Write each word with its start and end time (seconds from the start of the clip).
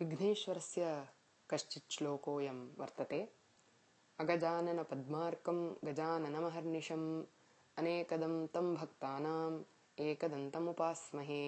विघ्नेश्वरस्य 0.00 1.06
कश्चित् 1.50 1.92
श्लोकोऽयं 1.92 2.58
वर्तते। 2.78 3.20
अगजाननपद्मार्कं 4.20 5.58
गजाननमहर्निशम् 5.84 7.24
अनेकदं 7.78 8.46
तं 8.46 8.74
भक्तानाम् 8.74 9.62
एकदन्तमुपास्महे 9.98 11.44